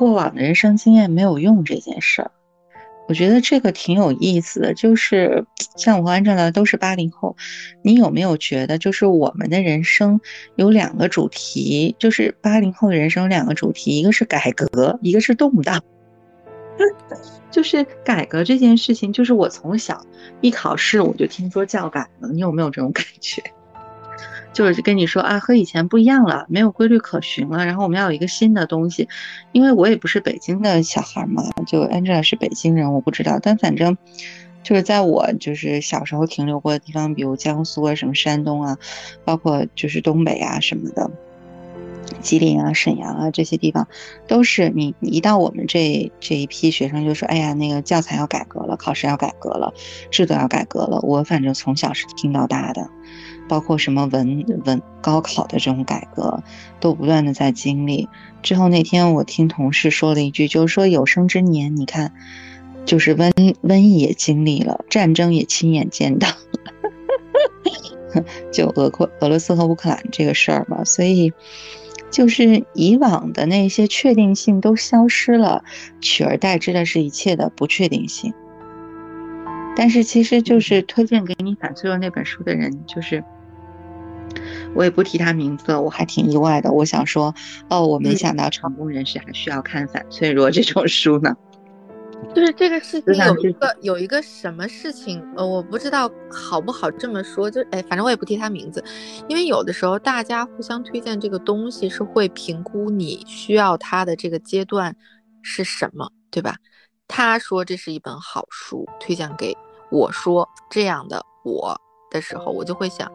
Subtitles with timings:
[0.00, 2.30] 过往的人生经验没有用这件事儿。
[3.06, 5.44] 我觉得这个挺有意思的，就是
[5.76, 7.36] 像我和安正聊都是八零后，
[7.82, 10.18] 你有没有觉得，就是我们的人生
[10.56, 15.82] 有两个主题，就是八零后的人生有两个主题，一个是改革，一个是动荡。
[17.50, 20.02] 就是改革这件事情，就是我从小
[20.40, 23.42] 一考试我就听说教改了，你有没有这种感觉？
[24.52, 27.64] 就是跟你说啊，和以前不一样了，没有规律可循了。
[27.64, 29.08] 然后我们要有一个新的东西，
[29.52, 33.38] 因为我也不是北京的小孩嘛，就 Angela 是北京人，我不知道。
[33.40, 33.96] 但反正
[34.62, 38.76] 就是在我就是小时候停留过的地方，比如江苏啊、什么山东啊，
[39.24, 41.10] 包括就是东北啊什么的，
[42.20, 43.86] 吉林啊、沈阳啊这些地方，
[44.26, 49.72] 都是你一到我们这这一批学生就说，哎呀，那个教材要改革了，考试要改革了，
[50.10, 51.00] 制度要改革了。
[51.02, 52.90] 我反正从小是听到大的。
[53.48, 56.40] 包括什么文文高考的这种改革，
[56.78, 58.08] 都不断的在经历。
[58.44, 62.12] 之后那天我听同事说了一句，就是说有生之年，你看，
[62.86, 63.32] 就是瘟
[63.64, 66.28] 瘟疫也经历了，战争也亲眼见到，
[68.54, 70.84] 就俄克俄罗斯和乌克兰这个事儿嘛。
[70.84, 71.32] 所以，
[72.10, 75.64] 就是以往的那些确定性都消失了，
[76.00, 78.34] 取而代之的是一切的不确定性。
[79.76, 83.22] 但是其实就是推荐给你反脆弱那本书的人，就是。
[84.74, 86.70] 我也不提他名字，我还挺意外的。
[86.70, 87.34] 我想说，
[87.68, 91.36] 哦，我没想到成功人士还需要看反脆弱这种书呢。
[92.34, 97.50] 就是这个事情有一个有一个什么事情，呃，我不知道好不好这么说。
[97.50, 98.82] 就哎，反正我也不提他名字，
[99.28, 104.94] 因为有的时候大家互相推荐这个东西是会评估你需要它的这个阶段
[105.42, 106.56] 是什么，对吧？
[107.08, 109.56] 他说这是一本好书，推荐给
[109.90, 111.76] 我说这样的我
[112.10, 113.10] 的时候，我就会想。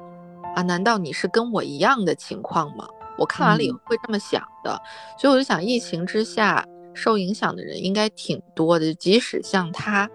[0.56, 2.88] 啊，难道你是跟我一样的情况吗？
[3.18, 4.78] 我看完了以后会这么想的，
[5.18, 6.66] 所以我就想，疫情之下
[6.96, 10.10] 受影响的人应该挺多的，即使像他，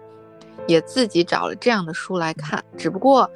[0.67, 3.29] 也自己找了这样的书来看，只不过，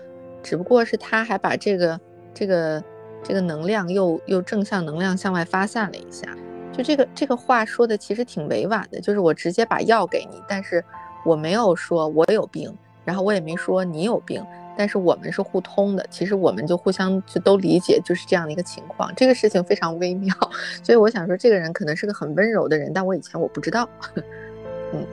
[0.44, 2.00] 只不过是他还把这个
[2.34, 2.84] 这个
[3.24, 6.28] 这个能量又又正向能量向外发散了一下，
[6.74, 10.84] 就这个这个话说的其实挺委婉的，就是我直接把药给你，但是
[11.24, 14.44] 我没有说我有病，然后我也没说你有病。
[14.78, 19.12] 但是我们是互通的，其实我们就互相就都理解，就是这样的一个情况。
[19.16, 20.36] 这个事情非常微妙，
[20.84, 23.88] 所以我想说，这个人可能是个很温柔的人，但我以前我不知道。
[24.94, 25.06] 嗯，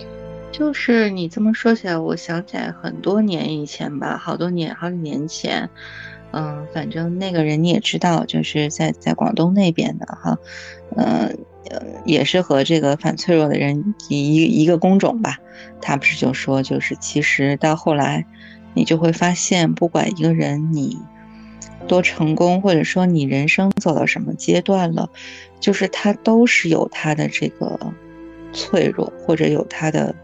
[0.51, 5.69] 就是你这么说起来，我想起来很多年以前吧，好多年好几年前，
[6.33, 10.39] 嗯，反正那个人你也知道，就是在在广东那边的哈，
[10.97, 11.39] 嗯，
[12.05, 15.39] 也是和这个反脆弱的人一一个工种吧。
[15.81, 18.27] 他不是就说，就是其实到后来。
[18.75, 20.99] 你就会发现，不管一个人你
[21.87, 25.11] 多成功，或者说你人生走到什么阶段了，
[25.61, 27.79] 就是他都是有他的这个
[28.53, 30.15] 脆弱，或者有他的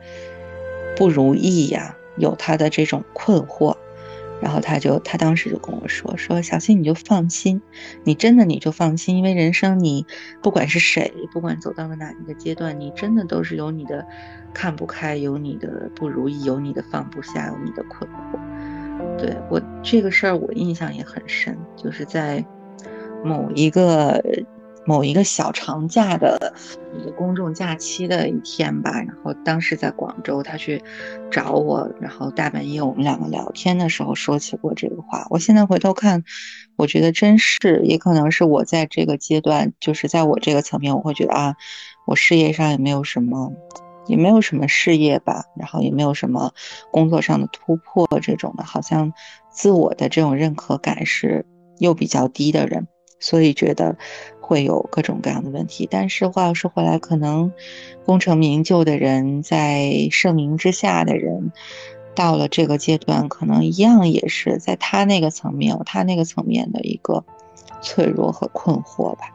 [0.97, 3.76] 不如意呀，有他的这种困惑。
[4.41, 7.60] 然后他就他当时就跟我说：“说小新你就放心，
[8.04, 10.06] 你真的你就放心，因为人生你
[10.41, 14.06] 不管是谁，不管走到了哪一个阶段，你真的都是有你的。”
[14.54, 18.38] 看不开，有你的不如意，有你的放不下，有你的困惑。
[19.19, 22.45] 对我这个事儿，我印象也很深，就是在
[23.25, 24.23] 某一个
[24.87, 26.55] 某一个小长假的
[26.99, 30.83] 一个公众假期的一天吧，然后当时在广州，他去
[31.31, 35.27] 找我，然后大半夜我们两个聊天的时候说起过这个话。
[35.31, 36.23] 我现在回头看，
[36.77, 41.56] 我觉得真是，也可能是我在这个阶段，就是在我这个层面，我会觉得啊，
[42.06, 43.53] 我事业上也没有什么。
[44.08, 46.52] 也没有什么事业吧，然后也没有什么
[46.91, 49.12] 工作上的突破这种的，好像
[49.50, 51.46] 自我的这种认可感是
[51.78, 52.88] 又比较低的人，
[53.20, 53.96] 所以觉得
[54.41, 55.86] 会有各种各样的问题。
[55.91, 57.52] 但是话又说回来，可能
[58.04, 61.52] 功成名就的人，在盛名之下的人，
[62.14, 67.25] 到了这个阶段，可能一样也是在他那个层面他那个层面的一个
[67.82, 69.34] 脆弱和困惑吧。